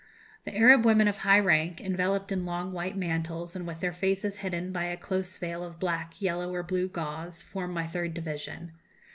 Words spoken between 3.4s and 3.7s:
and